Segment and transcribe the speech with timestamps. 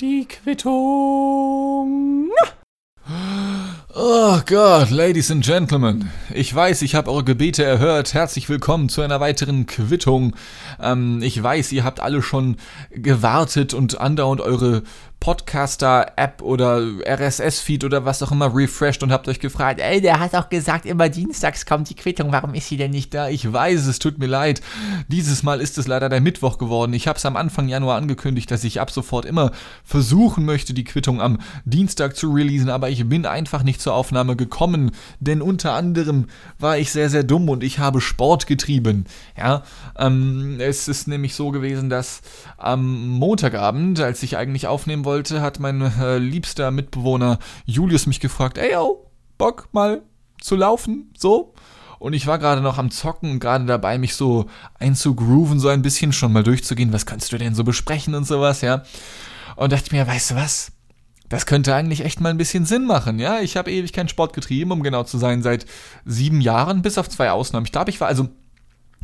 [0.00, 2.30] Die Quittung.
[3.94, 8.14] Oh Gott, Ladies and Gentlemen, ich weiß, ich habe eure Gebete erhört.
[8.14, 10.34] Herzlich willkommen zu einer weiteren Quittung.
[10.80, 12.56] Ähm, ich weiß, ihr habt alle schon
[12.90, 14.84] gewartet und andauernd eure
[15.20, 20.34] Podcaster-App oder RSS-Feed oder was auch immer refreshed und habt euch gefragt, ey, der hat
[20.34, 23.28] auch gesagt, immer dienstags kommt die Quittung, warum ist sie denn nicht da?
[23.28, 24.60] Ich weiß, es tut mir leid.
[25.08, 26.92] Dieses Mal ist es leider der Mittwoch geworden.
[26.92, 29.50] Ich habe es am Anfang Januar angekündigt, dass ich ab sofort immer
[29.82, 34.36] versuchen möchte, die Quittung am Dienstag zu releasen, aber ich bin einfach nicht zur Aufnahme
[34.36, 36.26] gekommen, denn unter anderem
[36.60, 39.04] war ich sehr, sehr dumm und ich habe Sport getrieben.
[39.36, 39.64] Ja,
[39.98, 42.22] ähm, es ist nämlich so gewesen, dass
[42.56, 48.20] am Montagabend, als ich eigentlich aufnehmen wollte, wollte, hat mein äh, liebster Mitbewohner Julius mich
[48.20, 50.02] gefragt, ey yo, Bock mal
[50.38, 51.54] zu laufen, so?
[51.98, 54.46] Und ich war gerade noch am Zocken und gerade dabei, mich so
[54.78, 58.60] einzugrooven, so ein bisschen schon mal durchzugehen, was kannst du denn so besprechen und sowas,
[58.60, 58.82] ja?
[59.56, 60.72] Und dachte mir, weißt du was?
[61.30, 63.40] Das könnte eigentlich echt mal ein bisschen Sinn machen, ja?
[63.40, 65.64] Ich habe ewig keinen Sport getrieben, um genau zu sein, seit
[66.04, 67.64] sieben Jahren, bis auf zwei Ausnahmen.
[67.64, 68.28] Ich glaube, ich war also,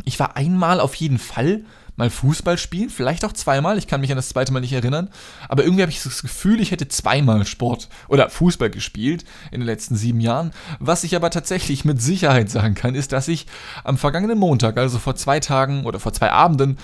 [0.05, 1.65] ich war einmal auf jeden Fall
[1.97, 5.11] mal Fußball spielen, vielleicht auch zweimal, ich kann mich an das zweite Mal nicht erinnern,
[5.49, 9.67] aber irgendwie habe ich das Gefühl, ich hätte zweimal Sport oder Fußball gespielt in den
[9.67, 10.53] letzten sieben Jahren.
[10.81, 13.47] Was ich aber tatsächlich mit Sicherheit sagen kann, ist, dass ich
[13.85, 16.79] am vergangenen Montag, also vor zwei Tagen oder vor zwei Abenden,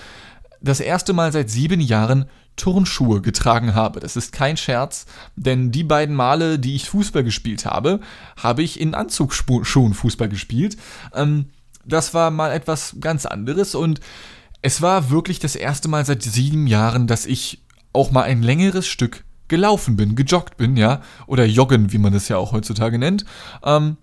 [0.61, 3.99] das erste Mal seit sieben Jahren Turnschuhe getragen habe.
[3.99, 7.99] Das ist kein Scherz, denn die beiden Male, die ich Fußball gespielt habe,
[8.37, 10.77] habe ich in Anzugsschuhen Fußball gespielt.
[11.13, 11.45] Ähm,
[11.85, 13.99] das war mal etwas ganz anderes und
[14.61, 18.87] es war wirklich das erste Mal seit sieben Jahren, dass ich auch mal ein längeres
[18.87, 23.25] Stück gelaufen bin, gejoggt bin, ja, oder joggen, wie man das ja auch heutzutage nennt.
[23.63, 23.97] Ähm,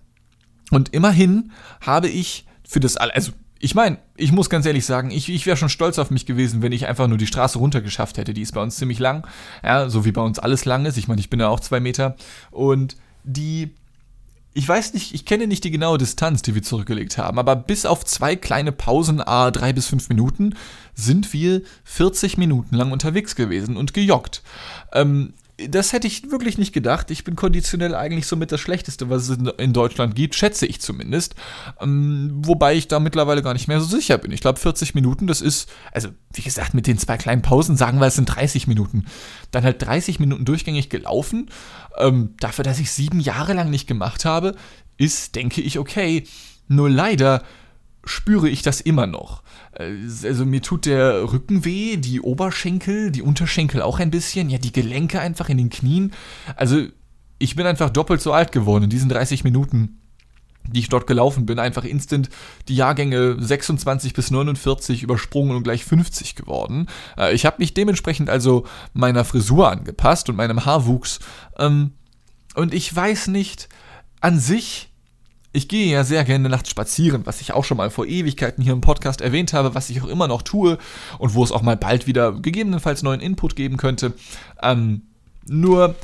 [0.69, 5.27] und immerhin habe ich für das, also ich meine, ich muss ganz ehrlich sagen, ich,
[5.27, 8.17] ich wäre schon stolz auf mich gewesen, wenn ich einfach nur die Straße runter geschafft
[8.17, 8.33] hätte.
[8.33, 9.27] Die ist bei uns ziemlich lang,
[9.63, 10.97] ja, so wie bei uns alles lang ist.
[10.97, 12.15] Ich meine, ich bin ja auch zwei Meter.
[12.51, 13.73] Und die
[14.53, 17.85] ich weiß nicht, ich kenne nicht die genaue Distanz, die wir zurückgelegt haben, aber bis
[17.85, 20.55] auf zwei kleine Pausen, a drei bis fünf Minuten,
[20.95, 24.41] sind wir 40 Minuten lang unterwegs gewesen und gejoggt.
[24.91, 25.33] Ähm,
[25.67, 27.11] das hätte ich wirklich nicht gedacht.
[27.11, 31.35] Ich bin konditionell eigentlich somit das Schlechteste, was es in Deutschland gibt, schätze ich zumindest.
[31.81, 34.31] Ähm, wobei ich da mittlerweile gar nicht mehr so sicher bin.
[34.31, 37.99] Ich glaube, 40 Minuten, das ist, also wie gesagt, mit den zwei kleinen Pausen sagen
[37.99, 39.05] wir, es sind 30 Minuten.
[39.51, 41.49] Dann halt 30 Minuten durchgängig gelaufen.
[41.97, 44.55] Ähm, dafür, dass ich sieben Jahre lang nicht gemacht habe,
[44.97, 46.25] ist, denke ich, okay.
[46.67, 47.43] Nur leider
[48.03, 49.43] spüre ich das immer noch.
[49.73, 49.93] Äh,
[50.23, 54.71] also mir tut der Rücken weh, die Oberschenkel, die Unterschenkel auch ein bisschen, ja, die
[54.71, 56.13] Gelenke einfach in den Knien.
[56.55, 56.87] Also
[57.37, 60.01] ich bin einfach doppelt so alt geworden in diesen 30 Minuten,
[60.67, 61.59] die ich dort gelaufen bin.
[61.59, 62.29] Einfach instant
[62.67, 66.87] die Jahrgänge 26 bis 49 übersprungen und gleich 50 geworden.
[67.17, 71.19] Äh, ich habe mich dementsprechend also meiner Frisur angepasst und meinem Haarwuchs.
[71.57, 71.91] Ähm,
[72.55, 73.69] und ich weiß nicht,
[74.21, 74.88] an sich
[75.51, 78.73] ich gehe ja sehr gerne nachts spazieren, was ich auch schon mal vor Ewigkeiten hier
[78.73, 80.77] im Podcast erwähnt habe, was ich auch immer noch tue
[81.17, 84.13] und wo es auch mal bald wieder gegebenenfalls neuen Input geben könnte.
[84.61, 85.03] Ähm,
[85.47, 85.95] nur,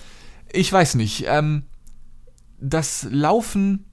[0.51, 1.63] ich weiß nicht, ähm,
[2.59, 3.85] das Laufen,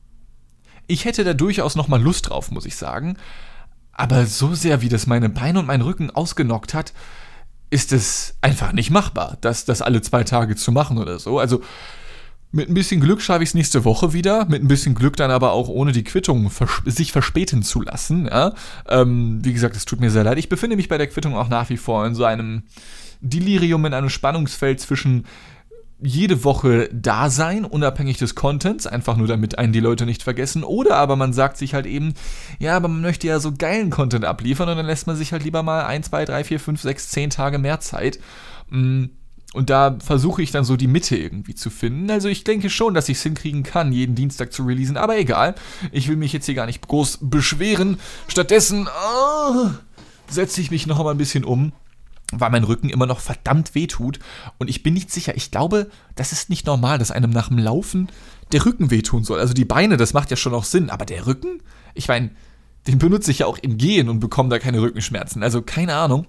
[0.87, 3.17] ich hätte da durchaus noch mal Lust drauf, muss ich sagen.
[3.93, 6.95] Aber so sehr, wie das meine Beine und meinen Rücken ausgenockt hat,
[7.69, 11.39] ist es einfach nicht machbar, das, das alle zwei Tage zu machen oder so.
[11.39, 11.63] Also,
[12.53, 14.45] mit ein bisschen Glück schaffe ich es nächste Woche wieder.
[14.45, 18.27] Mit ein bisschen Glück dann aber auch ohne die Quittung vers sich verspäten zu lassen.
[18.27, 18.53] Ja?
[18.89, 20.39] Ähm, wie gesagt, es tut mir sehr leid.
[20.39, 22.65] Ich befinde mich bei der Quittung auch nach wie vor in so einem
[23.23, 25.25] Delirium, in einem Spannungsfeld zwischen
[26.05, 30.65] jede Woche da sein, unabhängig des Contents, einfach nur damit einen die Leute nicht vergessen.
[30.65, 32.13] Oder aber man sagt sich halt eben,
[32.59, 35.45] ja, aber man möchte ja so geilen Content abliefern und dann lässt man sich halt
[35.45, 38.19] lieber mal 1, 2, 3, 4, 5, 6, 10 Tage mehr Zeit.
[38.69, 39.05] Mm
[39.55, 42.11] und da versuche ich dann so die Mitte irgendwie zu finden.
[42.11, 44.97] Also ich denke schon, dass ich es hinkriegen kann, jeden Dienstag zu releasen.
[44.97, 45.55] Aber egal,
[45.91, 47.99] ich will mich jetzt hier gar nicht groß beschweren.
[48.29, 49.71] Stattdessen oh,
[50.29, 51.73] setze ich mich noch mal ein bisschen um,
[52.33, 54.21] weil mein Rücken immer noch verdammt weh tut.
[54.59, 55.37] Und ich bin nicht sicher.
[55.37, 58.09] Ich glaube, das ist nicht normal, dass einem nach dem Laufen
[58.53, 59.39] der Rücken wehtun soll.
[59.39, 60.89] Also die Beine, das macht ja schon auch Sinn.
[60.89, 61.63] Aber der Rücken?
[61.93, 62.31] Ich meine,
[62.87, 65.43] den benutze ich ja auch im Gehen und bekomme da keine Rückenschmerzen.
[65.43, 66.27] Also keine Ahnung.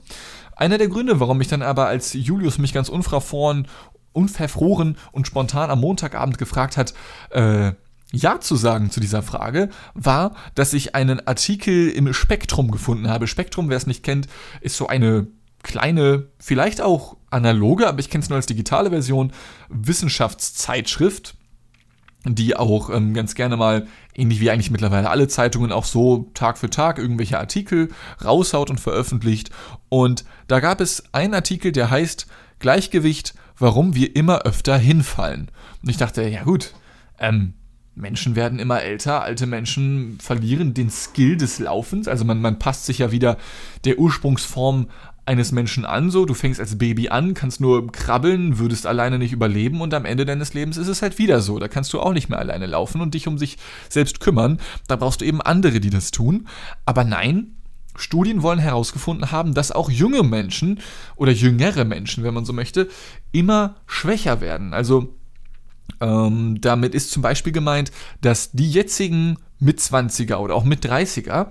[0.56, 3.68] Einer der Gründe, warum ich dann aber als Julius mich ganz unverfroren,
[4.12, 6.94] unverfroren und spontan am Montagabend gefragt hat,
[7.32, 7.74] äh,
[8.12, 13.28] ja zu sagen zu dieser Frage, war, dass ich einen Artikel im Spektrum gefunden habe.
[13.28, 14.28] Spektrum, wer es nicht kennt,
[14.62, 15.28] ist so eine
[15.64, 19.34] kleine, vielleicht auch analoge, aber ich kenne es nur als digitale Version,
[19.70, 21.36] Wissenschaftszeitschrift
[22.26, 26.58] die auch ähm, ganz gerne mal, ähnlich wie eigentlich mittlerweile alle Zeitungen, auch so Tag
[26.58, 27.90] für Tag irgendwelche Artikel
[28.24, 29.50] raushaut und veröffentlicht.
[29.90, 32.28] Und da gab es einen Artikel, der heißt
[32.60, 35.52] Gleichgewicht, warum wir immer öfter hinfallen.
[35.82, 36.74] Und ich dachte, ja gut,
[37.20, 37.54] ähm,
[37.96, 42.08] Menschen werden immer älter, alte Menschen verlieren den Skill des Laufens.
[42.08, 43.38] Also man, man passt sich ja wieder
[43.86, 44.88] der Ursprungsform
[45.26, 49.32] eines Menschen an, so du fängst als Baby an, kannst nur krabbeln, würdest alleine nicht
[49.32, 51.60] überleben und am Ende deines Lebens ist es halt wieder so.
[51.60, 53.58] Da kannst du auch nicht mehr alleine laufen und dich um sich
[53.90, 54.60] selbst kümmern.
[54.88, 56.48] Da brauchst du eben andere, die das tun.
[56.86, 57.56] Aber nein,
[57.96, 60.80] Studien wollen herausgefunden haben, dass auch junge Menschen
[61.16, 62.90] oder jüngere Menschen, wenn man so möchte,
[63.32, 64.74] immer schwächer werden.
[64.74, 65.16] Also
[66.02, 67.92] ähm, damit ist zum Beispiel gemeint,
[68.22, 71.48] dass die jetzigen Mitzwanziger oder auch Mit-30er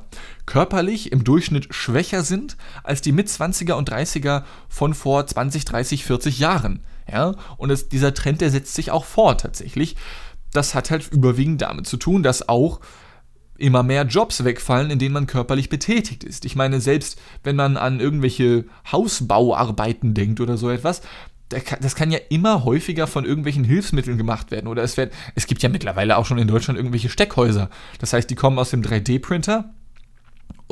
[0.46, 6.38] körperlich im Durchschnitt schwächer sind als die Mit-20er und 30er von vor 20, 30, 40
[6.38, 6.80] Jahren.
[7.10, 7.34] Ja?
[7.56, 9.96] Und es, dieser Trend, der setzt sich auch fort tatsächlich.
[10.52, 12.80] Das hat halt überwiegend damit zu tun, dass auch
[13.56, 16.44] immer mehr Jobs wegfallen, in denen man körperlich betätigt ist.
[16.44, 21.02] Ich meine, selbst wenn man an irgendwelche Hausbauarbeiten denkt oder so etwas,
[21.80, 24.66] das kann ja immer häufiger von irgendwelchen Hilfsmitteln gemacht werden.
[24.66, 27.70] Oder es wird, es gibt ja mittlerweile auch schon in Deutschland irgendwelche Steckhäuser.
[27.98, 29.72] Das heißt, die kommen aus dem 3D-Printer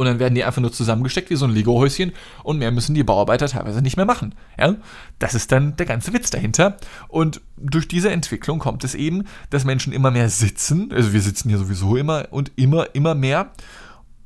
[0.00, 2.12] und dann werden die einfach nur zusammengesteckt wie so ein Lego-Häuschen
[2.42, 4.34] und mehr müssen die Bauarbeiter teilweise nicht mehr machen.
[4.58, 4.76] Ja?
[5.18, 6.78] Das ist dann der ganze Witz dahinter.
[7.08, 10.90] Und durch diese Entwicklung kommt es eben, dass Menschen immer mehr sitzen.
[10.90, 13.50] Also wir sitzen ja sowieso immer und immer, immer mehr.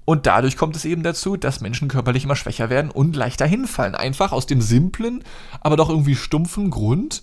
[0.05, 3.95] Und dadurch kommt es eben dazu, dass Menschen körperlich immer schwächer werden und leichter hinfallen.
[3.95, 5.25] Einfach aus dem simplen,
[5.61, 7.23] aber doch irgendwie stumpfen Grund,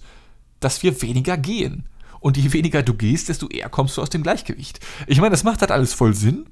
[0.60, 1.88] dass wir weniger gehen.
[2.19, 4.80] Und je weniger du gehst, desto eher kommst du aus dem Gleichgewicht.
[5.07, 6.45] Ich meine, das macht halt alles voll Sinn,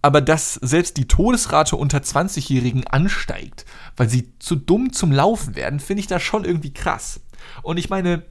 [0.00, 3.66] aber dass selbst die Todesrate unter 20-Jährigen ansteigt,
[3.96, 7.20] weil sie zu dumm zum Laufen werden, finde ich da schon irgendwie krass.
[7.62, 8.24] Und ich meine,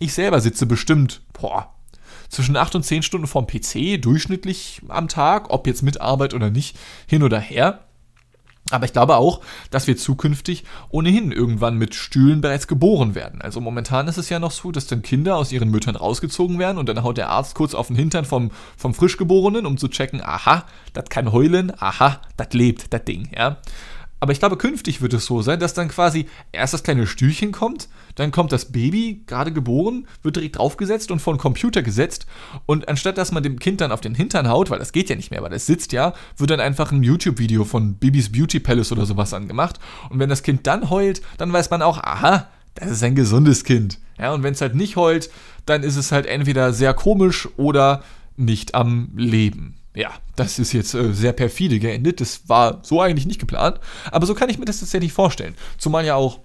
[0.00, 1.72] ich selber sitze bestimmt, boah,
[2.28, 6.50] zwischen 8 und 10 Stunden vorm PC durchschnittlich am Tag, ob jetzt mit Arbeit oder
[6.50, 6.76] nicht,
[7.06, 7.80] hin oder her.
[8.70, 9.40] Aber ich glaube auch,
[9.70, 13.40] dass wir zukünftig ohnehin irgendwann mit Stühlen bereits geboren werden.
[13.40, 16.76] Also momentan ist es ja noch so, dass dann Kinder aus ihren Müttern rausgezogen werden
[16.76, 20.20] und dann haut der Arzt kurz auf den Hintern vom, vom Frischgeborenen, um zu checken,
[20.22, 23.56] aha, das kann heulen, aha, das lebt, das Ding, ja.
[24.20, 27.52] Aber ich glaube, künftig wird es so sein, dass dann quasi erst das kleine Stühlchen
[27.52, 32.26] kommt, dann kommt das Baby, gerade geboren, wird direkt draufgesetzt und vor den Computer gesetzt.
[32.66, 35.16] Und anstatt dass man dem Kind dann auf den Hintern haut, weil das geht ja
[35.16, 38.92] nicht mehr, weil das sitzt ja, wird dann einfach ein YouTube-Video von Bibis Beauty Palace
[38.92, 39.78] oder sowas angemacht.
[40.10, 43.64] Und wenn das Kind dann heult, dann weiß man auch, aha, das ist ein gesundes
[43.64, 43.98] Kind.
[44.18, 45.30] Ja, und wenn es halt nicht heult,
[45.66, 48.02] dann ist es halt entweder sehr komisch oder
[48.36, 49.77] nicht am Leben.
[49.98, 52.20] Ja, das ist jetzt äh, sehr perfide geendet.
[52.20, 53.80] Das war so eigentlich nicht geplant.
[54.12, 55.56] Aber so kann ich mir das tatsächlich vorstellen.
[55.76, 56.38] Zumal ja auch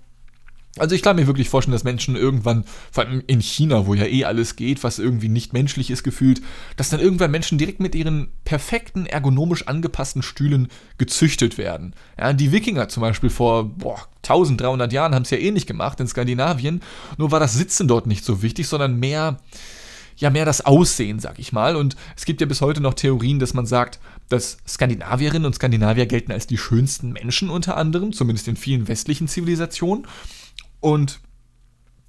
[0.80, 4.08] also ich kann mir wirklich vorstellen, dass Menschen irgendwann, vor allem in China, wo ja
[4.08, 6.42] eh alles geht, was irgendwie nicht menschlich ist gefühlt,
[6.78, 11.94] dass dann irgendwann Menschen direkt mit ihren perfekten, ergonomisch angepassten Stühlen gezüchtet werden.
[12.18, 16.08] Ja, die Wikinger zum Beispiel vor boah, 1300 Jahren haben es ja ähnlich gemacht in
[16.08, 16.82] Skandinavien,
[17.20, 19.38] nur war das Sitzen dort nicht so wichtig, sondern mehr
[20.18, 21.76] ja mehr das Aussehen, sag ich mal.
[21.76, 24.00] Und es gibt ja bis heute noch Theorien, dass man sagt,
[24.30, 29.28] dass Skandinavierinnen und Skandinavier gelten als die schönsten Menschen unter anderem, zumindest in vielen westlichen
[29.28, 30.08] Zivilisationen.
[30.80, 31.20] Und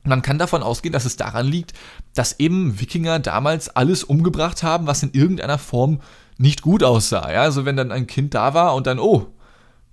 [0.05, 1.73] man kann davon ausgehen, dass es daran liegt,
[2.15, 6.01] dass eben Wikinger damals alles umgebracht haben, was in irgendeiner Form
[6.37, 7.33] nicht gut aussah.
[7.33, 9.29] Ja, also wenn dann ein Kind da war und dann, oh,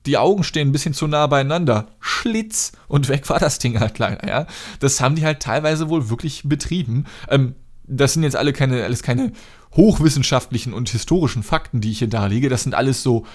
[0.05, 1.87] die Augen stehen ein bisschen zu nah beieinander.
[1.99, 4.47] Schlitz und weg war das Ding halt leider, ja.
[4.79, 7.05] Das haben die halt teilweise wohl wirklich betrieben.
[7.29, 7.55] Ähm,
[7.91, 9.31] das sind jetzt alle keine, alles keine
[9.75, 12.49] hochwissenschaftlichen und historischen Fakten, die ich hier darlege.
[12.49, 13.25] Das sind alles so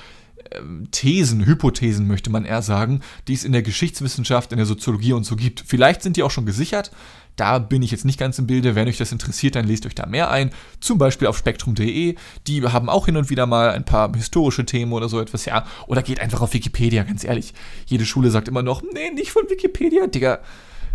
[0.52, 5.12] ähm, Thesen, Hypothesen möchte man eher sagen, die es in der Geschichtswissenschaft, in der Soziologie
[5.12, 5.62] und so gibt.
[5.66, 6.90] Vielleicht sind die auch schon gesichert.
[7.36, 8.74] Da bin ich jetzt nicht ganz im Bilde.
[8.74, 10.50] Wenn euch das interessiert, dann lest euch da mehr ein.
[10.80, 12.14] Zum Beispiel auf spektrum.de.
[12.46, 15.44] Die haben auch hin und wieder mal ein paar historische Themen oder so etwas.
[15.44, 17.52] Ja, oder geht einfach auf Wikipedia, ganz ehrlich.
[17.84, 20.38] Jede Schule sagt immer noch, nee, nicht von Wikipedia, Digga.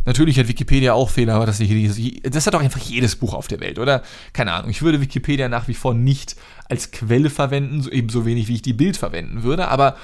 [0.06, 3.60] Natürlich hat Wikipedia auch Fehler, aber das, das hat doch einfach jedes Buch auf der
[3.60, 4.02] Welt, oder?
[4.34, 4.72] Keine Ahnung.
[4.72, 6.36] Ich würde Wikipedia nach wie vor nicht
[6.70, 9.96] als Quelle verwenden, ebenso wenig wie ich die Bild verwenden würde, aber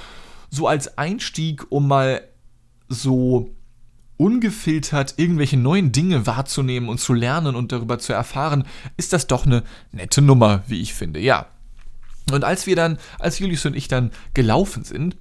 [0.50, 2.22] so als Einstieg, um mal
[2.88, 3.50] so
[4.18, 8.66] ungefiltert irgendwelche neuen Dinge wahrzunehmen und zu lernen und darüber zu erfahren,
[8.98, 11.48] ist das doch eine nette Nummer, wie ich finde, ja.
[12.32, 15.16] Und als wir dann, als Julius und ich dann gelaufen sind,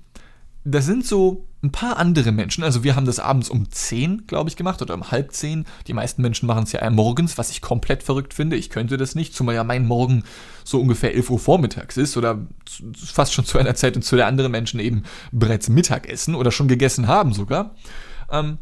[0.68, 4.50] da sind so ein paar andere Menschen, also wir haben das abends um 10, glaube
[4.50, 5.64] ich, gemacht oder um halb 10.
[5.86, 8.56] Die meisten Menschen machen es ja morgens, was ich komplett verrückt finde.
[8.56, 10.24] Ich könnte das nicht, zumal ja mein Morgen
[10.64, 12.46] so ungefähr 11 Uhr vormittags ist oder
[12.96, 16.50] fast schon zu einer Zeit, und zu der anderen Menschen eben bereits Mittag essen oder
[16.50, 17.76] schon gegessen haben sogar.
[18.30, 18.58] Ähm,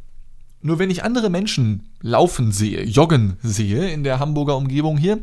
[0.61, 5.21] nur wenn ich andere Menschen laufen sehe, joggen sehe in der Hamburger Umgebung hier,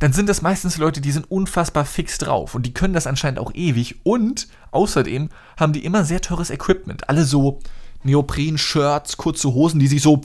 [0.00, 3.38] dann sind das meistens Leute, die sind unfassbar fix drauf und die können das anscheinend
[3.38, 5.28] auch ewig und außerdem
[5.58, 7.08] haben die immer sehr teures Equipment.
[7.08, 7.60] Alle so
[8.02, 10.22] Neopren-Shirts, kurze Hosen, die sich so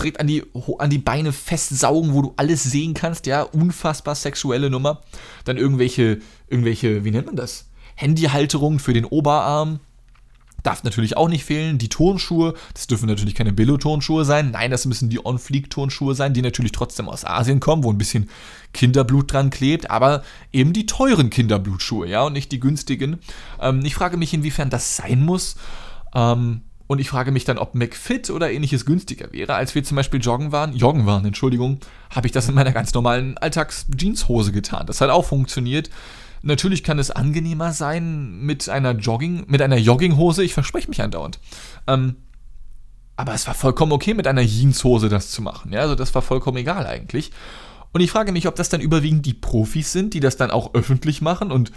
[0.00, 0.42] direkt an die,
[0.78, 5.02] an die Beine festsaugen, wo du alles sehen kannst, ja, unfassbar sexuelle Nummer.
[5.44, 7.68] Dann irgendwelche, irgendwelche, wie nennt man das?
[7.94, 9.80] Handyhalterungen für den Oberarm,
[10.62, 11.78] Darf natürlich auch nicht fehlen.
[11.78, 14.52] Die Turnschuhe, das dürfen natürlich keine Billo-Turnschuhe sein.
[14.52, 18.28] Nein, das müssen die On-Fleek-Turnschuhe sein, die natürlich trotzdem aus Asien kommen, wo ein bisschen
[18.72, 23.18] Kinderblut dran klebt, aber eben die teuren Kinderblutschuhe, ja, und nicht die günstigen.
[23.60, 25.56] Ähm, ich frage mich, inwiefern das sein muss.
[26.14, 29.54] Ähm, und ich frage mich dann, ob McFit oder ähnliches günstiger wäre.
[29.54, 31.78] Als wir zum Beispiel joggen waren, joggen waren, Entschuldigung,
[32.10, 34.86] habe ich das in meiner ganz normalen Alltags-Jeanshose getan.
[34.86, 35.90] Das hat auch funktioniert.
[36.42, 40.42] Natürlich kann es angenehmer sein mit einer Jogging, mit einer Jogginghose.
[40.42, 41.38] Ich verspreche mich andauernd.
[41.86, 42.16] Ähm,
[43.16, 45.72] aber es war vollkommen okay, mit einer Jeanshose das zu machen.
[45.72, 47.30] Ja, also das war vollkommen egal eigentlich.
[47.92, 50.74] Und ich frage mich, ob das dann überwiegend die Profis sind, die das dann auch
[50.74, 51.70] öffentlich machen und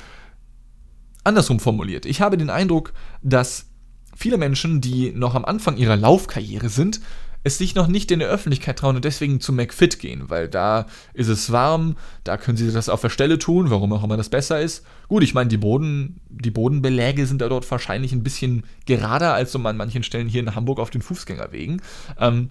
[1.24, 2.06] andersrum formuliert.
[2.06, 3.68] Ich habe den Eindruck, dass
[4.16, 7.02] viele Menschen, die noch am Anfang ihrer Laufkarriere sind,
[7.46, 10.88] es sich noch nicht in der Öffentlichkeit trauen und deswegen zu McFit gehen, weil da
[11.14, 14.30] ist es warm, da können sie das auf der Stelle tun, warum auch immer das
[14.30, 14.84] besser ist.
[15.10, 19.52] Gut, ich meine, die, Boden, die Bodenbeläge sind da dort wahrscheinlich ein bisschen gerader als
[19.52, 21.84] so an manchen Stellen hier in Hamburg auf den Fußgängerwegen.
[22.20, 22.50] Ähm,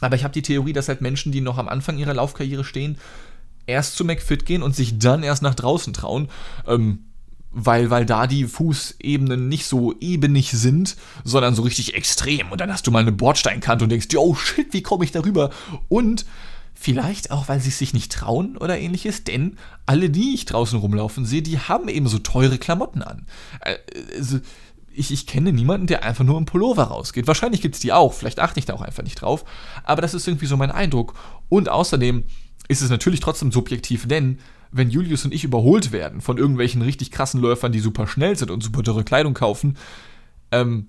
[0.00, 2.96] aber ich habe die Theorie, dass halt Menschen, die noch am Anfang ihrer Laufkarriere stehen,
[3.66, 6.30] erst zu McFit gehen und sich dann erst nach draußen trauen.
[6.66, 7.00] Ähm,
[7.58, 10.94] weil, weil da die Fußebenen nicht so ebenig sind,
[11.24, 12.52] sondern so richtig extrem.
[12.52, 15.48] Und dann hast du mal eine Bordsteinkante und denkst, oh shit, wie komme ich darüber?
[15.88, 16.26] Und
[16.74, 20.78] vielleicht auch, weil sie es sich nicht trauen oder ähnliches, denn alle, die ich draußen
[20.78, 23.26] rumlaufen sehe, die haben eben so teure Klamotten an.
[24.14, 24.40] Also,
[24.92, 27.26] ich, ich kenne niemanden, der einfach nur im Pullover rausgeht.
[27.26, 29.46] Wahrscheinlich gibt es die auch, vielleicht achte ich da auch einfach nicht drauf,
[29.84, 31.14] aber das ist irgendwie so mein Eindruck.
[31.48, 32.24] Und außerdem
[32.68, 34.38] ist es natürlich trotzdem subjektiv, denn
[34.72, 38.50] wenn Julius und ich überholt werden von irgendwelchen richtig krassen Läufern, die super schnell sind
[38.50, 39.76] und super teure Kleidung kaufen,
[40.50, 40.88] ähm,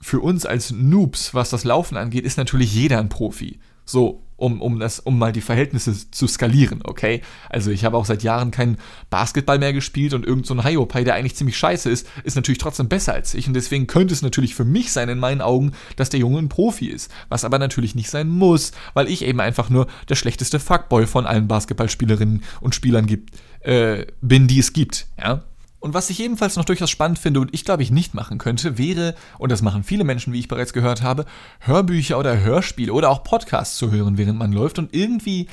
[0.00, 3.58] für uns als Noobs, was das Laufen angeht, ist natürlich jeder ein Profi.
[3.84, 7.22] So, um, um, das, um mal die Verhältnisse zu skalieren, okay?
[7.48, 8.76] Also ich habe auch seit Jahren keinen
[9.10, 10.64] Basketball mehr gespielt und irgend so ein
[11.04, 14.22] der eigentlich ziemlich scheiße ist, ist natürlich trotzdem besser als ich und deswegen könnte es
[14.22, 17.58] natürlich für mich sein in meinen Augen, dass der Junge ein Profi ist, was aber
[17.58, 22.42] natürlich nicht sein muss, weil ich eben einfach nur der schlechteste Fuckboy von allen Basketballspielerinnen
[22.60, 25.44] und Spielern gibt, äh, bin, die es gibt, ja?
[25.86, 28.76] Und was ich ebenfalls noch durchaus spannend finde und ich glaube ich nicht machen könnte,
[28.76, 31.26] wäre, und das machen viele Menschen, wie ich bereits gehört habe,
[31.60, 35.46] Hörbücher oder Hörspiele oder auch Podcasts zu hören, während man läuft und irgendwie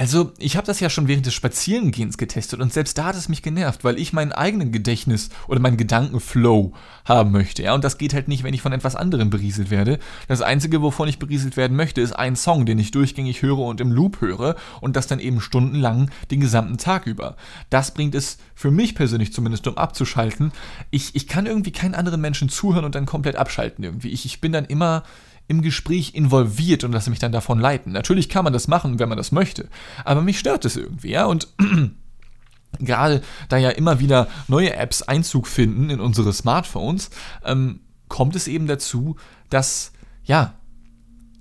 [0.00, 3.28] also, ich habe das ja schon während des Spazierengehens getestet und selbst da hat es
[3.28, 6.72] mich genervt, weil ich meinen eigenen Gedächtnis oder meinen Gedankenflow
[7.04, 7.64] haben möchte.
[7.64, 9.98] Ja, und das geht halt nicht, wenn ich von etwas anderem berieselt werde.
[10.26, 13.82] Das Einzige, wovon ich berieselt werden möchte, ist ein Song, den ich durchgängig höre und
[13.82, 17.36] im Loop höre und das dann eben stundenlang den gesamten Tag über.
[17.68, 20.52] Das bringt es für mich persönlich zumindest, um abzuschalten.
[20.90, 24.08] Ich, ich kann irgendwie keinen anderen Menschen zuhören und dann komplett abschalten irgendwie.
[24.08, 25.02] Ich, ich bin dann immer
[25.50, 27.90] im Gespräch involviert und lasse mich dann davon leiten.
[27.90, 29.68] Natürlich kann man das machen, wenn man das möchte,
[30.04, 31.48] aber mich stört es irgendwie, ja, und
[32.78, 37.10] gerade da ja immer wieder neue Apps Einzug finden in unsere Smartphones,
[37.44, 39.16] ähm, kommt es eben dazu,
[39.48, 39.90] dass,
[40.22, 40.54] ja,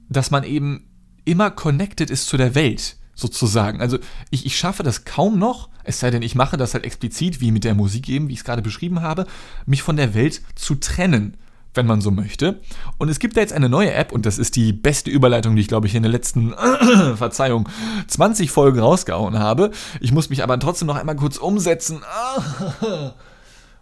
[0.09, 0.87] dass man eben
[1.23, 3.79] immer connected ist zu der Welt, sozusagen.
[3.79, 3.99] Also
[4.31, 7.51] ich, ich schaffe das kaum noch, es sei denn, ich mache das halt explizit, wie
[7.51, 9.27] mit der Musik eben, wie ich es gerade beschrieben habe,
[9.67, 11.37] mich von der Welt zu trennen
[11.73, 12.59] wenn man so möchte.
[12.97, 15.61] Und es gibt da jetzt eine neue App und das ist die beste Überleitung, die
[15.61, 16.53] ich glaube ich in den letzten,
[17.15, 17.69] Verzeihung,
[18.07, 19.71] 20 Folgen rausgehauen habe.
[20.01, 22.01] Ich muss mich aber trotzdem noch einmal kurz umsetzen.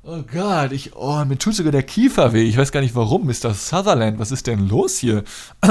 [0.10, 2.44] Oh Gott, ich, oh, mir tut sogar der Kiefer weh.
[2.44, 3.54] Ich weiß gar nicht warum, Mr.
[3.54, 4.20] Sutherland.
[4.20, 5.26] Was ist denn los hier?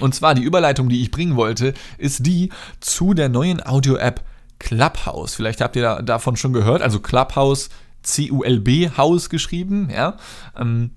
[0.00, 2.48] Und zwar die Überleitung, die ich bringen wollte, ist die
[2.80, 4.22] zu der neuen Audio-App
[4.58, 5.34] Clubhouse.
[5.34, 6.80] Vielleicht habt ihr da, davon schon gehört.
[6.80, 7.68] Also Clubhouse
[8.02, 10.16] C-U-L-B House geschrieben, ja,
[10.56, 10.90] ähm,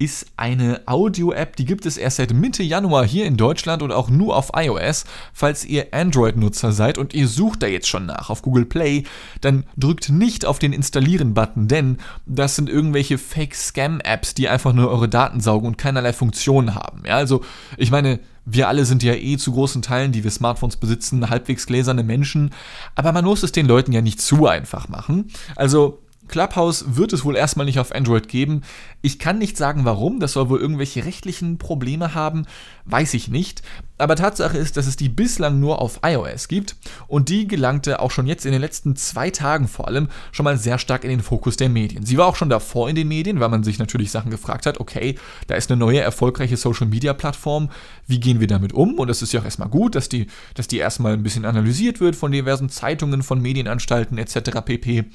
[0.00, 4.08] ist eine Audio-App, die gibt es erst seit Mitte Januar hier in Deutschland und auch
[4.08, 5.04] nur auf iOS.
[5.34, 9.04] Falls ihr Android-Nutzer seid und ihr sucht da jetzt schon nach auf Google Play,
[9.42, 15.10] dann drückt nicht auf den Installieren-Button, denn das sind irgendwelche Fake-Scam-Apps, die einfach nur eure
[15.10, 17.02] Daten saugen und keinerlei Funktionen haben.
[17.06, 17.44] Ja, also
[17.76, 21.66] ich meine, wir alle sind ja eh zu großen Teilen, die wir Smartphones besitzen, halbwegs
[21.66, 22.54] gläserne Menschen,
[22.94, 25.30] aber man muss es den Leuten ja nicht zu einfach machen.
[25.56, 26.00] Also
[26.30, 28.62] Clubhouse wird es wohl erstmal nicht auf Android geben.
[29.02, 30.20] Ich kann nicht sagen, warum.
[30.20, 32.46] Das soll wohl irgendwelche rechtlichen Probleme haben.
[32.84, 33.62] Weiß ich nicht.
[33.98, 36.76] Aber Tatsache ist, dass es die bislang nur auf iOS gibt.
[37.08, 40.56] Und die gelangte auch schon jetzt in den letzten zwei Tagen vor allem schon mal
[40.56, 42.06] sehr stark in den Fokus der Medien.
[42.06, 44.78] Sie war auch schon davor in den Medien, weil man sich natürlich Sachen gefragt hat,
[44.78, 45.16] okay,
[45.48, 47.70] da ist eine neue erfolgreiche Social-Media-Plattform.
[48.06, 48.94] Wie gehen wir damit um?
[48.98, 52.00] Und es ist ja auch erstmal gut, dass die, dass die erstmal ein bisschen analysiert
[52.00, 54.62] wird von diversen Zeitungen, von Medienanstalten etc.
[54.64, 55.06] pp.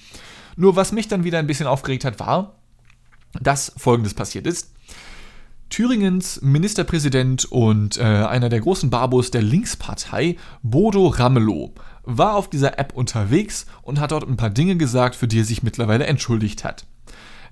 [0.56, 2.56] Nur was mich dann wieder ein bisschen aufgeregt hat, war,
[3.42, 4.74] dass Folgendes passiert ist.
[5.70, 12.78] Thüringens Ministerpräsident und äh, einer der großen Barbos der Linkspartei, Bodo Ramelow, war auf dieser
[12.80, 16.64] App unterwegs und hat dort ein paar Dinge gesagt, für die er sich mittlerweile entschuldigt
[16.64, 16.86] hat.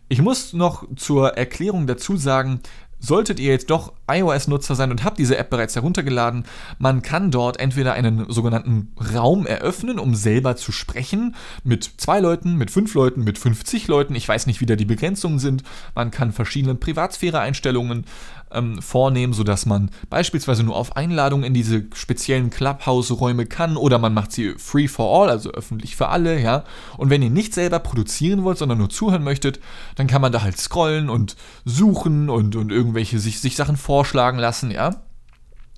[0.09, 2.61] Ich muss noch zur Erklärung dazu sagen,
[3.05, 6.45] Solltet ihr jetzt doch iOS-Nutzer sein und habt diese App bereits heruntergeladen,
[6.77, 12.55] man kann dort entweder einen sogenannten Raum eröffnen, um selber zu sprechen, mit zwei Leuten,
[12.55, 15.63] mit fünf Leuten, mit 50 Leuten, ich weiß nicht, wie da die Begrenzungen sind.
[15.95, 18.05] Man kann verschiedene Privatsphäre-Einstellungen
[18.53, 24.13] ähm, vornehmen, sodass man beispielsweise nur auf Einladung in diese speziellen Clubhouse-Räume kann oder man
[24.13, 26.63] macht sie free for all, also öffentlich für alle, ja.
[26.97, 29.59] Und wenn ihr nicht selber produzieren wollt, sondern nur zuhören möchtet,
[29.95, 34.39] dann kann man da halt scrollen und suchen und, und irgendwelche sich, sich Sachen vorschlagen
[34.39, 35.03] lassen, ja.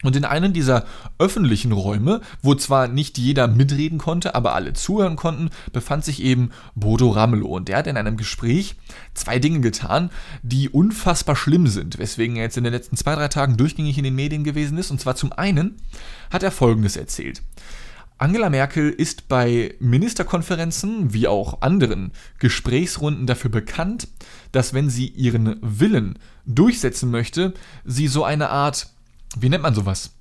[0.02, 0.86] Und in einem dieser
[1.20, 6.52] öffentlichen Räume, wo zwar nicht jeder mitreden konnte, aber alle zuhören konnten, befand sich eben
[6.76, 7.58] Bodo Ramelow.
[7.58, 8.76] Und der hat in einem Gespräch
[9.16, 10.12] zwei Dinge getan,
[10.44, 14.06] die unfassbar schlimm sind, weswegen er jetzt in den letzten zwei, drei Tagen durchgängig in
[14.06, 14.92] den Medien gewesen ist.
[14.92, 15.76] Und zwar zum einen
[16.30, 17.42] hat er Folgendes erzählt.
[18.18, 24.08] Angela Merkel ist bei Ministerkonferenzen wie auch anderen Gesprächsrunden dafür bekannt,
[24.52, 27.54] dass wenn sie ihren Willen durchsetzen möchte,
[27.84, 28.88] sie so eine Art
[29.36, 30.12] wie nennt man sowas?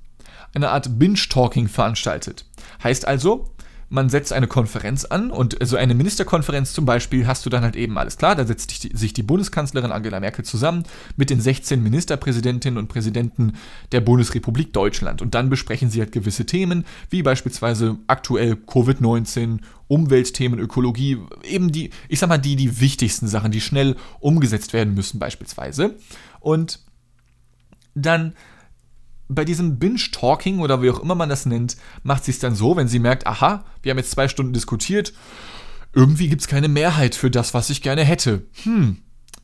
[0.55, 2.47] Eine Art Binge-Talking veranstaltet.
[2.83, 3.51] Heißt also,
[3.89, 7.77] man setzt eine Konferenz an und so eine Ministerkonferenz zum Beispiel hast du dann halt
[7.77, 10.85] eben alles klar, da setzt sich die Bundeskanzlerin Angela Merkel zusammen
[11.17, 13.55] mit den 16 Ministerpräsidentinnen und Präsidenten
[13.93, 15.23] der Bundesrepublik Deutschland.
[15.23, 21.91] Und dann besprechen sie halt gewisse Themen, wie beispielsweise aktuell Covid-19, Umweltthemen, Ökologie, eben die,
[22.09, 25.97] ich sag mal, die, die wichtigsten Sachen, die schnell umgesetzt werden müssen beispielsweise.
[26.41, 26.81] Und
[27.95, 28.35] dann
[29.29, 32.77] bei diesem Binge-Talking oder wie auch immer man das nennt, macht sie es dann so,
[32.77, 35.13] wenn sie merkt, aha, wir haben jetzt zwei Stunden diskutiert,
[35.93, 38.43] irgendwie gibt es keine Mehrheit für das, was ich gerne hätte.
[38.65, 38.99] Hm,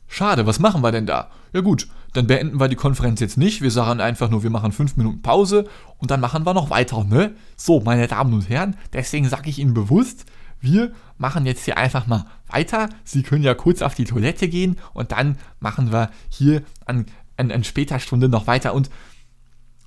[0.07, 1.31] schade, was machen wir denn da?
[1.53, 3.61] Ja gut, dann beenden wir die Konferenz jetzt nicht.
[3.61, 5.65] Wir sagen einfach nur, wir machen fünf Minuten Pause
[5.97, 7.35] und dann machen wir noch weiter, ne?
[7.55, 10.25] So, meine Damen und Herren, deswegen sage ich Ihnen bewusst,
[10.59, 12.89] wir machen jetzt hier einfach mal weiter.
[13.03, 17.05] Sie können ja kurz auf die Toilette gehen und dann machen wir hier an,
[17.37, 18.73] an, an später Stunde noch weiter.
[18.73, 18.89] Und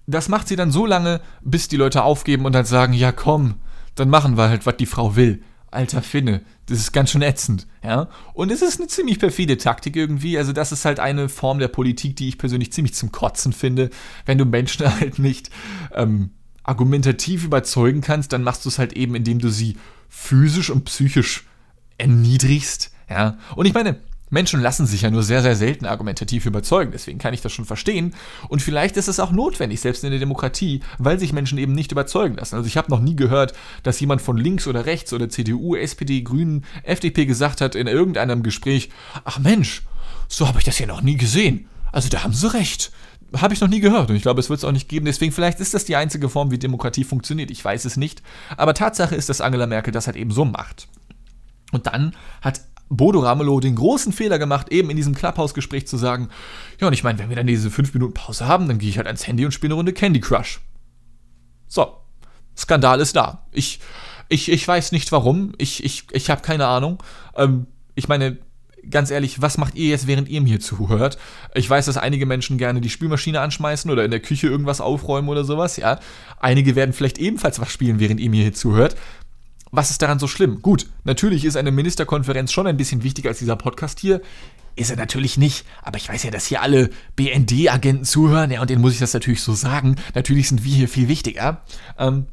[0.06, 3.54] das macht sie dann so lange, bis die Leute aufgeben und dann sagen, ja komm,
[3.94, 5.42] dann machen wir halt, was die Frau will.
[5.70, 8.08] Alter Finne, das ist ganz schön ätzend, ja.
[8.32, 10.38] Und es ist eine ziemlich perfide Taktik irgendwie.
[10.38, 13.90] Also, das ist halt eine Form der Politik, die ich persönlich ziemlich zum Kotzen finde.
[14.24, 15.50] Wenn du Menschen halt nicht
[15.92, 16.30] ähm,
[16.62, 19.76] argumentativ überzeugen kannst, dann machst du es halt eben, indem du sie
[20.08, 21.44] physisch und psychisch
[21.98, 23.36] erniedrigst, ja.
[23.56, 23.98] Und ich meine,
[24.34, 27.64] Menschen lassen sich ja nur sehr, sehr selten argumentativ überzeugen, deswegen kann ich das schon
[27.64, 28.14] verstehen.
[28.48, 31.92] Und vielleicht ist es auch notwendig, selbst in der Demokratie, weil sich Menschen eben nicht
[31.92, 32.56] überzeugen lassen.
[32.56, 36.20] Also ich habe noch nie gehört, dass jemand von links oder rechts oder CDU, SPD,
[36.20, 38.90] Grünen, FDP gesagt hat in irgendeinem Gespräch,
[39.24, 39.82] ach Mensch,
[40.28, 41.68] so habe ich das ja noch nie gesehen.
[41.92, 42.90] Also da haben sie recht.
[43.36, 45.06] Habe ich noch nie gehört und ich glaube, es wird es auch nicht geben.
[45.06, 47.50] Deswegen, vielleicht ist das die einzige Form, wie Demokratie funktioniert.
[47.50, 48.22] Ich weiß es nicht.
[48.56, 50.88] Aber Tatsache ist, dass Angela Merkel das halt eben so macht.
[51.72, 52.60] Und dann hat
[52.96, 56.28] Bodo Ramelow den großen Fehler gemacht, eben in diesem Clubhouse-Gespräch zu sagen,
[56.80, 58.96] ja, und ich meine, wenn wir dann diese 5 Minuten Pause haben, dann gehe ich
[58.96, 60.60] halt ans Handy und spiele eine Runde Candy Crush.
[61.66, 61.96] So,
[62.56, 63.46] Skandal ist da.
[63.52, 63.80] Ich,
[64.28, 67.02] ich, ich weiß nicht warum, ich, ich, ich habe keine Ahnung.
[67.36, 68.38] Ähm, ich meine,
[68.90, 71.18] ganz ehrlich, was macht ihr jetzt, während ihr mir zuhört?
[71.54, 75.28] Ich weiß, dass einige Menschen gerne die Spülmaschine anschmeißen oder in der Küche irgendwas aufräumen
[75.28, 75.98] oder sowas, ja.
[76.38, 78.96] Einige werden vielleicht ebenfalls was spielen, während ihr mir hier zuhört.
[79.76, 80.62] Was ist daran so schlimm?
[80.62, 84.20] Gut, natürlich ist eine Ministerkonferenz schon ein bisschen wichtiger als dieser Podcast hier.
[84.76, 88.70] Ist er natürlich nicht, aber ich weiß ja, dass hier alle BND-Agenten zuhören, ja, und
[88.70, 89.96] denen muss ich das natürlich so sagen.
[90.14, 91.62] Natürlich sind wir hier viel wichtiger.
[91.98, 92.26] Ähm,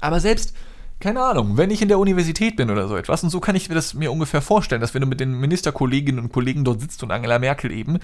[0.00, 0.52] aber selbst
[1.00, 3.68] keine Ahnung, wenn ich in der Universität bin oder so etwas, und so kann ich
[3.70, 7.02] mir das mir ungefähr vorstellen, dass wenn du mit den Ministerkolleginnen und Kollegen dort sitzt
[7.02, 7.98] und Angela Merkel eben,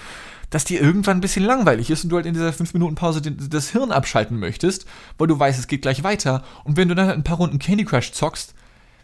[0.48, 3.92] dass dir irgendwann ein bisschen langweilig ist und du halt in dieser 5-Minuten-Pause das Hirn
[3.92, 4.86] abschalten möchtest,
[5.18, 6.42] weil du weißt, es geht gleich weiter.
[6.64, 8.54] Und wenn du dann halt ein paar Runden Candy Crush zockst,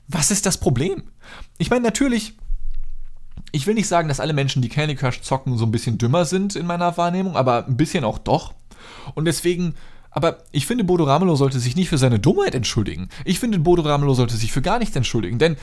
[0.09, 1.03] was ist das Problem?
[1.59, 2.39] Ich meine, natürlich,
[3.53, 6.25] ich will nicht sagen, dass alle Menschen, die Candy Crush zocken, so ein bisschen dümmer
[6.25, 8.55] sind in meiner Wahrnehmung, aber ein bisschen auch doch.
[9.15, 9.75] Und deswegen
[10.12, 13.09] aber ich finde, Bodo Ramelow sollte sich nicht für seine Dummheit entschuldigen.
[13.25, 15.57] Ich finde, Bodo Ramelow sollte sich für gar nichts entschuldigen, denn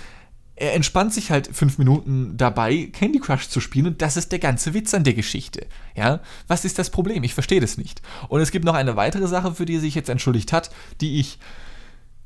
[0.59, 4.39] er entspannt sich halt fünf Minuten dabei, Candy Crush zu spielen und das ist der
[4.39, 5.65] ganze Witz an der Geschichte.
[5.95, 7.23] Ja, was ist das Problem?
[7.23, 8.01] Ich verstehe das nicht.
[8.27, 11.19] Und es gibt noch eine weitere Sache, für die er sich jetzt entschuldigt hat, die
[11.19, 11.39] ich,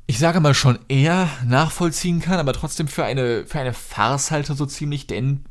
[0.06, 4.54] ich sage mal schon eher nachvollziehen kann, aber trotzdem für eine, für eine Farce halte
[4.54, 5.44] so ziemlich, denn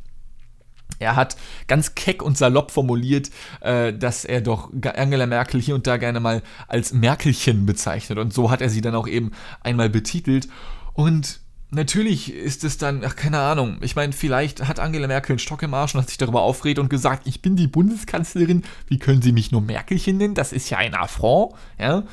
[1.04, 1.38] er hat
[1.68, 3.30] ganz keck und salopp formuliert,
[3.62, 8.18] äh, dass er doch Angela Merkel hier und da gerne mal als Merkelchen bezeichnet.
[8.18, 10.48] Und so hat er sie dann auch eben einmal betitelt.
[10.94, 11.42] Und
[11.74, 13.78] natürlich ist es dann, ach, keine Ahnung.
[13.82, 16.80] Ich meine, vielleicht hat Angela Merkel einen Stock im Arsch und hat sich darüber aufgeregt
[16.80, 20.36] und gesagt, ich bin die Bundeskanzlerin, wie können Sie mich nur Merkelchen nennen?
[20.36, 22.04] Das ist ja ein Affront, ja.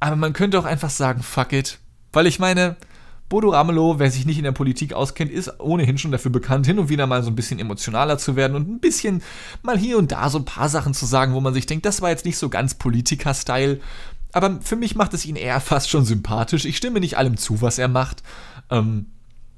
[0.00, 1.78] Aber man könnte auch einfach sagen, fuck it.
[2.12, 2.76] Weil ich meine,
[3.30, 6.80] Bodo Ramelow, wer sich nicht in der Politik auskennt, ist ohnehin schon dafür bekannt, hin
[6.80, 9.22] und wieder mal so ein bisschen emotionaler zu werden und ein bisschen
[9.62, 12.02] mal hier und da so ein paar Sachen zu sagen, wo man sich denkt, das
[12.02, 13.80] war jetzt nicht so ganz Politiker-Style.
[14.32, 16.64] Aber für mich macht es ihn eher fast schon sympathisch.
[16.64, 18.24] Ich stimme nicht allem zu, was er macht.
[18.68, 19.06] Ähm,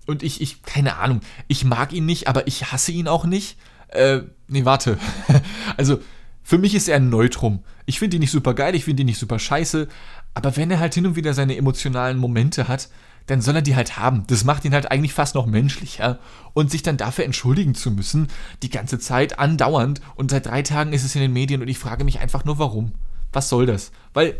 [0.06, 3.56] und ich, ich, keine Ahnung, ich mag ihn nicht, aber ich hasse ihn auch nicht.
[3.88, 4.98] Äh, nee, warte.
[5.78, 5.98] also,
[6.42, 7.64] für mich ist er ein Neutrum.
[7.86, 9.88] Ich finde ihn nicht super geil, ich finde ihn nicht super scheiße,
[10.34, 12.90] aber wenn er halt hin und wieder seine emotionalen Momente hat,
[13.26, 14.24] dann soll er die halt haben.
[14.26, 16.18] Das macht ihn halt eigentlich fast noch menschlicher.
[16.54, 18.28] Und sich dann dafür entschuldigen zu müssen,
[18.62, 20.00] die ganze Zeit andauernd.
[20.16, 22.58] Und seit drei Tagen ist es in den Medien und ich frage mich einfach nur,
[22.58, 22.92] warum.
[23.32, 23.92] Was soll das?
[24.12, 24.34] Weil,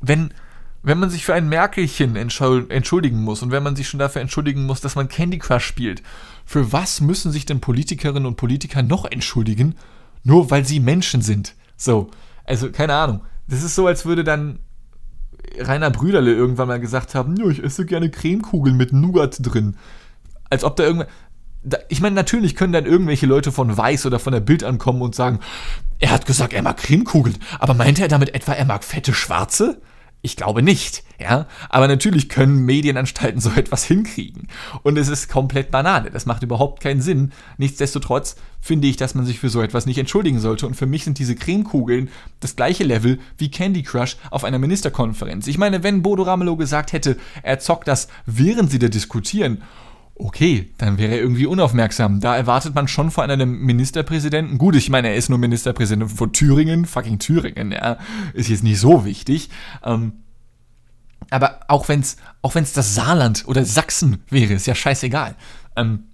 [0.00, 0.34] wenn,
[0.82, 4.66] wenn man sich für ein Merkelchen entschuldigen muss und wenn man sich schon dafür entschuldigen
[4.66, 6.02] muss, dass man Candy Crush spielt,
[6.44, 9.76] für was müssen sich denn Politikerinnen und Politiker noch entschuldigen?
[10.24, 11.54] Nur weil sie Menschen sind.
[11.76, 12.10] So,
[12.44, 13.22] also keine Ahnung.
[13.48, 14.58] Das ist so, als würde dann
[15.58, 19.76] Rainer Brüderle irgendwann mal gesagt haben, ich esse gerne Cremekugeln mit Nougat drin.
[20.50, 21.08] Als ob da irgendwann...
[21.88, 25.14] ich meine, natürlich können dann irgendwelche Leute von Weiß oder von der Bild ankommen und
[25.14, 25.40] sagen,
[25.98, 29.80] er hat gesagt, er mag Cremekugeln, aber meinte er damit etwa, er mag fette Schwarze?
[30.24, 31.46] Ich glaube nicht, ja.
[31.68, 34.46] Aber natürlich können Medienanstalten so etwas hinkriegen.
[34.84, 36.10] Und es ist komplett Banane.
[36.10, 37.32] Das macht überhaupt keinen Sinn.
[37.58, 40.68] Nichtsdestotrotz finde ich, dass man sich für so etwas nicht entschuldigen sollte.
[40.68, 42.08] Und für mich sind diese Cremekugeln
[42.38, 45.48] das gleiche Level wie Candy Crush auf einer Ministerkonferenz.
[45.48, 49.62] Ich meine, wenn Bodo Ramelow gesagt hätte, er zockt das, während sie da diskutieren,
[50.14, 52.20] okay, dann wäre er irgendwie unaufmerksam.
[52.20, 56.32] Da erwartet man schon von einem Ministerpräsidenten, gut, ich meine, er ist nur Ministerpräsident von
[56.32, 57.98] Thüringen, fucking Thüringen, ja,
[58.34, 59.50] ist jetzt nicht so wichtig.
[59.84, 60.12] Ähm,
[61.30, 65.34] aber auch wenn es auch wenn's das Saarland oder Sachsen wäre, ist ja scheißegal.
[65.76, 66.04] Ähm,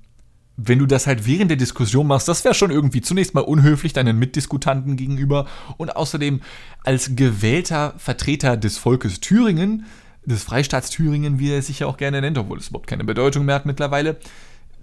[0.57, 3.93] wenn du das halt während der Diskussion machst, das wäre schon irgendwie zunächst mal unhöflich
[3.93, 6.41] deinen Mitdiskutanten gegenüber und außerdem
[6.85, 9.87] als gewählter Vertreter des Volkes Thüringen
[10.29, 13.45] des Freistaats Thüringen, wie er sich ja auch gerne nennt, obwohl es überhaupt keine Bedeutung
[13.45, 14.17] mehr hat mittlerweile.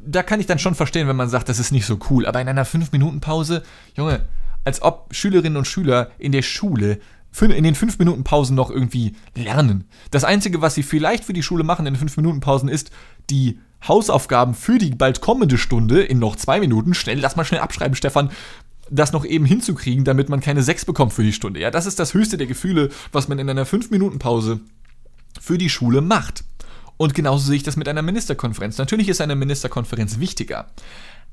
[0.06, 2.26] Da kann ich dann schon verstehen, wenn man sagt, das ist nicht so cool.
[2.26, 3.64] Aber in einer 5-Minuten-Pause,
[3.96, 4.22] Junge,
[4.64, 7.00] als ob Schülerinnen und Schüler in der Schule
[7.42, 9.86] in den 5-Minuten-Pausen noch irgendwie lernen.
[10.12, 12.92] Das Einzige, was sie vielleicht für die Schule machen in den 5-Minuten-Pausen, ist
[13.30, 17.60] die Hausaufgaben für die bald kommende Stunde in noch zwei Minuten, schnell, lass mal schnell
[17.60, 18.32] abschreiben, Stefan,
[18.90, 21.60] das noch eben hinzukriegen, damit man keine 6 bekommt für die Stunde.
[21.60, 24.62] Ja, das ist das höchste der Gefühle, was man in einer 5-Minuten-Pause
[25.40, 26.44] für die Schule macht.
[26.98, 28.78] Und genauso sehe ich das mit einer Ministerkonferenz.
[28.78, 30.68] Natürlich ist eine Ministerkonferenz wichtiger.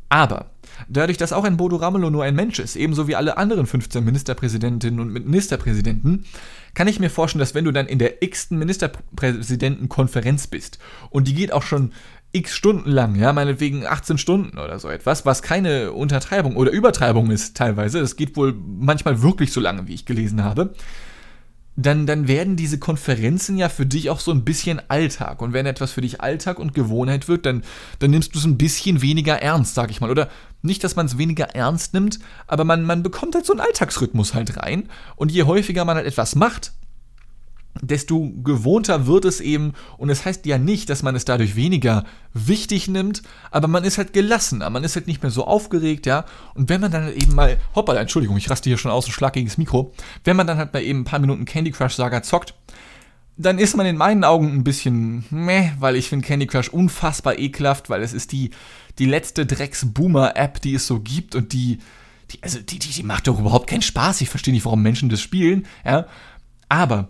[0.09, 0.51] Aber
[0.89, 4.05] dadurch, dass auch ein Bodo Ramelow nur ein Mensch ist, ebenso wie alle anderen 15
[4.05, 6.27] Ministerpräsidentinnen und Ministerpräsidenten,
[6.75, 11.35] kann ich mir vorstellen, dass wenn du dann in der x-ten Ministerpräsidentenkonferenz bist und die
[11.35, 11.93] geht auch schon
[12.33, 17.31] x Stunden lang, ja, meinetwegen 18 Stunden oder so etwas, was keine Untertreibung oder Übertreibung
[17.31, 20.75] ist teilweise, es geht wohl manchmal wirklich so lange, wie ich gelesen habe,
[21.77, 25.41] dann, dann werden diese Konferenzen ja für dich auch so ein bisschen Alltag.
[25.41, 27.63] Und wenn etwas für dich Alltag und Gewohnheit wird, dann,
[27.99, 30.11] dann nimmst du es ein bisschen weniger ernst, sag ich mal.
[30.11, 30.29] Oder
[30.61, 34.35] nicht, dass man es weniger ernst nimmt, aber man, man bekommt halt so einen Alltagsrhythmus
[34.35, 34.89] halt rein.
[35.17, 36.73] Und je häufiger man halt etwas macht,
[37.81, 39.73] desto gewohnter wird es eben.
[39.97, 42.05] Und es das heißt ja nicht, dass man es dadurch weniger
[42.35, 46.25] wichtig nimmt, aber man ist halt gelassener, man ist halt nicht mehr so aufgeregt, ja.
[46.55, 49.13] Und wenn man dann halt eben mal, hoppala, Entschuldigung, ich raste hier schon aus und
[49.13, 49.93] schlag gegen das Mikro,
[50.25, 52.55] wenn man dann halt mal eben ein paar Minuten Candy Crush Saga zockt,
[53.37, 57.39] dann ist man in meinen Augen ein bisschen meh, weil ich finde Candy Crush unfassbar
[57.39, 58.51] ekelhaft, weil es ist die,
[58.99, 61.79] die letzte Drecks-Boomer-App, die es so gibt und die,
[62.31, 64.21] die, also die, die, die macht doch überhaupt keinen Spaß.
[64.21, 66.07] Ich verstehe nicht, warum Menschen das spielen, ja.
[66.69, 67.09] Aber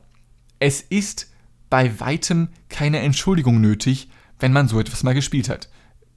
[0.62, 1.29] es ist
[1.70, 5.68] bei weitem keine Entschuldigung nötig, wenn man so etwas mal gespielt hat.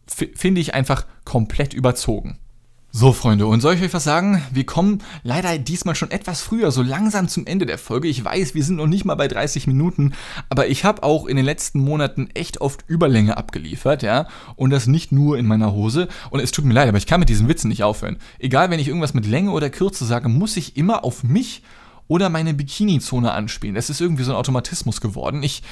[0.07, 2.37] F Finde ich einfach komplett überzogen.
[2.91, 4.43] So, Freunde, und soll ich euch was sagen?
[4.51, 8.07] Wir kommen leider diesmal schon etwas früher, so langsam zum Ende der Folge.
[8.07, 10.13] Ich weiß, wir sind noch nicht mal bei 30 Minuten,
[10.47, 14.27] aber ich habe auch in den letzten Monaten echt oft Überlänge abgeliefert, ja.
[14.55, 16.07] Und das nicht nur in meiner Hose.
[16.29, 18.17] Und es tut mir leid, aber ich kann mit diesen Witzen nicht aufhören.
[18.37, 21.63] Egal, wenn ich irgendwas mit Länge oder Kürze sage, muss ich immer auf mich
[22.07, 23.75] oder meine Bikini-Zone anspielen.
[23.75, 25.43] Das ist irgendwie so ein Automatismus geworden.
[25.43, 25.63] Ich,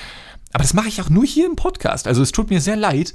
[0.51, 2.07] Aber das mache ich auch nur hier im Podcast.
[2.07, 3.13] Also es tut mir sehr leid.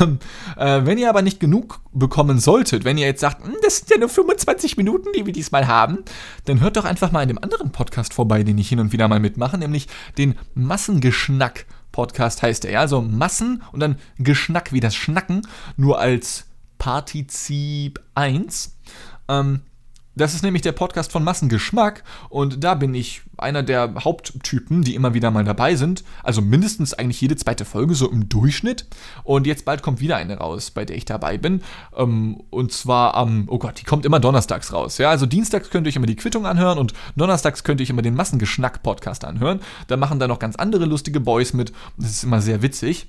[0.00, 0.18] Ähm,
[0.56, 3.90] äh, wenn ihr aber nicht genug bekommen solltet, wenn ihr jetzt sagt, hm, das sind
[3.90, 5.98] ja nur 25 Minuten, die wir diesmal haben,
[6.44, 9.08] dann hört doch einfach mal in dem anderen Podcast vorbei, den ich hin und wieder
[9.08, 9.88] mal mitmache, nämlich
[10.18, 11.66] den Massengeschnack.
[11.92, 15.46] Podcast heißt er, ja, also Massen und dann Geschnack wie das Schnacken,
[15.78, 16.44] nur als
[16.78, 18.76] Partizip 1.
[19.28, 19.60] Ähm,
[20.16, 24.94] das ist nämlich der Podcast von Massengeschmack und da bin ich einer der Haupttypen, die
[24.94, 26.04] immer wieder mal dabei sind.
[26.22, 28.86] Also mindestens eigentlich jede zweite Folge, so im Durchschnitt.
[29.24, 31.62] Und jetzt bald kommt wieder eine raus, bei der ich dabei bin.
[31.94, 34.98] Ähm, und zwar am, oh Gott, die kommt immer donnerstags raus.
[34.98, 37.90] Ja, also dienstags könnt ihr euch immer die Quittung anhören und donnerstags könnt ihr euch
[37.90, 39.60] immer den Massengeschnack-Podcast anhören.
[39.86, 41.72] Da machen da noch ganz andere lustige Boys mit.
[41.98, 43.08] Das ist immer sehr witzig.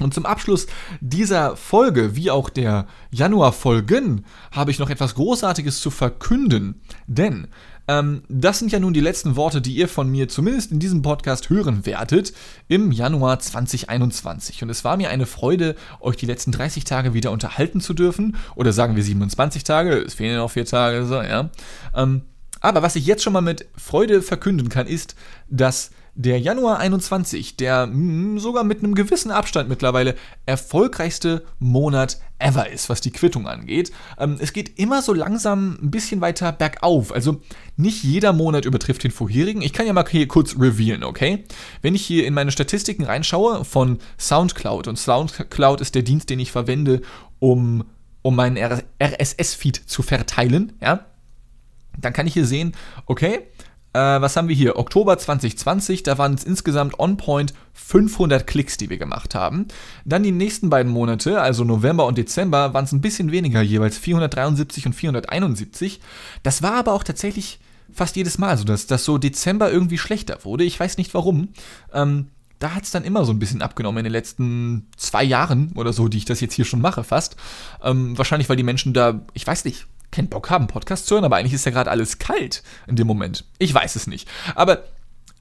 [0.00, 0.66] Und zum Abschluss
[1.00, 6.80] dieser Folge, wie auch der Januar-Folgen, habe ich noch etwas Großartiges zu verkünden.
[7.06, 7.48] Denn
[7.88, 11.02] ähm, das sind ja nun die letzten Worte, die ihr von mir zumindest in diesem
[11.02, 12.32] Podcast hören werdet
[12.68, 14.62] im Januar 2021.
[14.62, 18.36] Und es war mir eine Freude, euch die letzten 30 Tage wieder unterhalten zu dürfen.
[18.54, 21.50] Oder sagen wir 27 Tage, es fehlen ja noch vier Tage, so, ja.
[21.94, 22.22] Ähm,
[22.60, 25.16] aber was ich jetzt schon mal mit Freude verkünden kann, ist,
[25.48, 25.90] dass
[26.22, 32.68] der Januar 21, der mh, hm, sogar mit einem gewissen Abstand mittlerweile erfolgreichste Monat ever
[32.70, 33.90] ist, was die Quittung angeht.
[34.18, 37.12] Ähm, es geht immer so langsam ein bisschen weiter bergauf.
[37.12, 37.40] Also
[37.76, 39.62] nicht jeder Monat übertrifft den vorherigen.
[39.62, 41.44] Ich kann ja mal hier kurz revealen, okay?
[41.80, 46.40] Wenn ich hier in meine Statistiken reinschaue von SoundCloud und SoundCloud ist der Dienst, den
[46.40, 47.00] ich verwende,
[47.38, 47.84] um,
[48.22, 51.06] um meinen RSS-Feed zu verteilen, ja?
[51.98, 52.72] Dann kann ich hier sehen,
[53.06, 53.40] okay,
[53.92, 54.76] äh, was haben wir hier?
[54.76, 59.66] Oktober 2020, da waren es insgesamt on point 500 Klicks, die wir gemacht haben.
[60.04, 63.98] Dann die nächsten beiden Monate, also November und Dezember, waren es ein bisschen weniger, jeweils
[63.98, 66.00] 473 und 471.
[66.42, 67.58] Das war aber auch tatsächlich
[67.92, 70.64] fast jedes Mal so, dass, dass so Dezember irgendwie schlechter wurde.
[70.64, 71.48] Ich weiß nicht warum.
[71.92, 72.28] Ähm,
[72.60, 75.92] da hat es dann immer so ein bisschen abgenommen in den letzten zwei Jahren oder
[75.92, 77.36] so, die ich das jetzt hier schon mache, fast.
[77.82, 81.24] Ähm, wahrscheinlich, weil die Menschen da, ich weiß nicht, keinen Bock haben, Podcast zu hören,
[81.24, 83.44] aber eigentlich ist ja gerade alles kalt in dem Moment.
[83.58, 84.28] Ich weiß es nicht.
[84.54, 84.84] Aber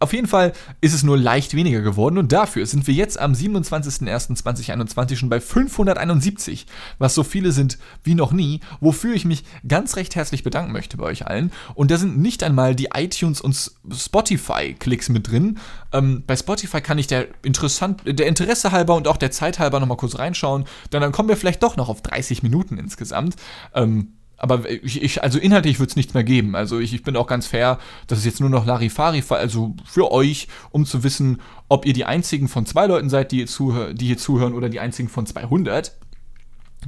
[0.01, 3.34] auf jeden Fall ist es nur leicht weniger geworden und dafür sind wir jetzt am
[3.34, 6.67] 27.01.2021 schon bei 571,
[6.99, 10.95] was so viele sind wie noch nie, wofür ich mich ganz recht herzlich bedanken möchte
[10.95, 11.51] bei euch allen.
[11.75, 15.60] Und da sind nicht einmal die iTunes und Spotify-Klicks mit drin.
[15.91, 19.82] Ähm, bei Spotify kann ich der, interessant, der Interesse halber und auch der Zeit halber
[19.82, 23.36] nochmal kurz reinschauen, denn dann kommen wir vielleicht doch noch auf 30 Minuten insgesamt.
[23.73, 26.56] Ähm, aber ich, ich also inhaltlich wird es nichts mehr geben.
[26.56, 30.12] Also ich, ich, bin auch ganz fair, das ist jetzt nur noch Larifari, also für
[30.12, 33.93] euch, um zu wissen, ob ihr die einzigen von zwei Leuten seid, die hier, zuhör,
[33.93, 35.93] die hier zuhören oder die einzigen von 200.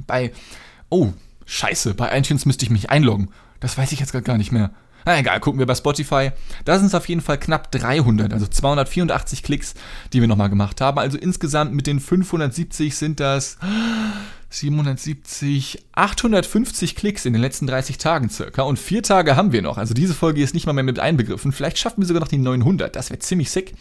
[0.06, 0.32] Bei,
[0.88, 1.12] oh,
[1.44, 3.28] scheiße, bei iTunes müsste ich mich einloggen.
[3.60, 4.70] Das weiß ich jetzt gar nicht mehr.
[5.04, 6.30] Na egal, gucken wir bei Spotify.
[6.64, 9.74] Da sind es auf jeden Fall knapp 300, also 284 Klicks,
[10.12, 10.98] die wir nochmal gemacht haben.
[10.98, 13.58] Also insgesamt mit den 570 sind das
[14.52, 19.78] 770, 850 Klicks in den letzten 30 Tagen circa und vier Tage haben wir noch.
[19.78, 21.52] Also diese Folge ist nicht mal mehr mit einbegriffen.
[21.52, 22.94] Vielleicht schaffen wir sogar noch die 900.
[22.94, 23.74] Das wäre ziemlich sick.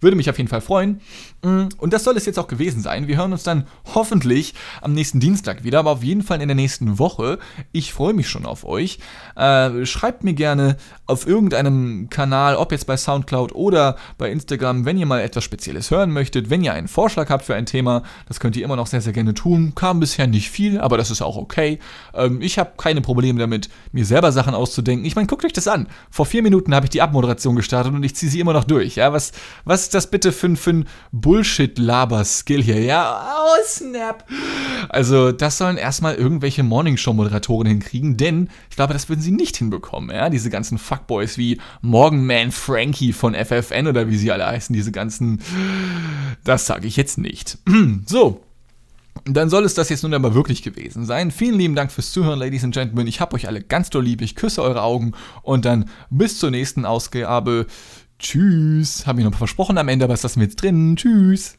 [0.00, 1.00] Würde mich auf jeden Fall freuen.
[1.42, 3.08] Mm, und das soll es jetzt auch gewesen sein.
[3.08, 6.54] Wir hören uns dann hoffentlich am nächsten Dienstag wieder, aber auf jeden Fall in der
[6.54, 7.38] nächsten Woche.
[7.72, 8.98] Ich freue mich schon auf euch.
[9.34, 14.98] Äh, schreibt mir gerne auf irgendeinem Kanal, ob jetzt bei Soundcloud oder bei Instagram, wenn
[14.98, 18.40] ihr mal etwas Spezielles hören möchtet, wenn ihr einen Vorschlag habt für ein Thema, das
[18.40, 19.74] könnt ihr immer noch sehr, sehr gerne tun.
[19.74, 21.78] Kam bisher nicht viel, aber das ist auch okay.
[22.14, 25.06] Ähm, ich habe keine Probleme damit, mir selber Sachen auszudenken.
[25.06, 25.88] Ich meine, guckt euch das an.
[26.10, 28.96] Vor vier Minuten habe ich die Abmoderation gestartet und ich ziehe sie immer noch durch.
[28.96, 29.32] Ja, was,
[29.64, 32.80] was ist das bitte für, für ein Bullshit-Laber-Skill hier?
[32.80, 34.24] Ja, oh, snap.
[34.88, 40.14] Also, das sollen erstmal irgendwelche Morningshow-Moderatoren hinkriegen, denn ich glaube, das würden sie nicht hinbekommen.
[40.14, 44.92] Ja, diese ganzen Fuckboys wie Morganman Frankie von FFN oder wie sie alle heißen, diese
[44.92, 45.40] ganzen.
[46.44, 47.58] Das sage ich jetzt nicht.
[48.06, 48.42] so,
[49.24, 51.30] dann soll es das jetzt nun aber wirklich gewesen sein.
[51.30, 53.06] Vielen lieben Dank fürs Zuhören, Ladies and Gentlemen.
[53.06, 54.22] Ich hab euch alle ganz doll lieb.
[54.22, 57.66] Ich küsse eure Augen und dann bis zur nächsten Ausgabe.
[58.18, 59.06] Tschüss.
[59.06, 60.96] Hab ich noch versprochen am Ende, aber was lassen wir jetzt drin?
[60.96, 61.57] Tschüss.